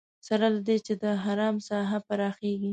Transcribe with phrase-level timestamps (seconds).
[0.27, 2.69] سره له دې چې د حرم ساحه پراخېږي.